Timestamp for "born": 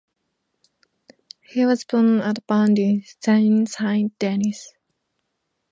1.83-2.21